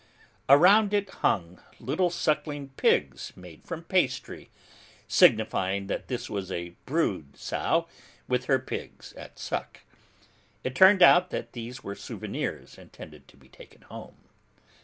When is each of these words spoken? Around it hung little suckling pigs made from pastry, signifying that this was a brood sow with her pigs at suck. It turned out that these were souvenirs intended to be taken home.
Around 0.49 0.95
it 0.95 1.07
hung 1.11 1.61
little 1.79 2.09
suckling 2.09 2.69
pigs 2.69 3.33
made 3.35 3.63
from 3.63 3.83
pastry, 3.83 4.49
signifying 5.07 5.85
that 5.85 6.07
this 6.07 6.27
was 6.27 6.51
a 6.51 6.73
brood 6.87 7.37
sow 7.37 7.87
with 8.27 8.45
her 8.45 8.57
pigs 8.57 9.13
at 9.13 9.37
suck. 9.37 9.81
It 10.63 10.73
turned 10.73 11.03
out 11.03 11.29
that 11.29 11.51
these 11.53 11.83
were 11.83 11.93
souvenirs 11.93 12.79
intended 12.79 13.27
to 13.27 13.37
be 13.37 13.47
taken 13.47 13.83
home. 13.83 14.15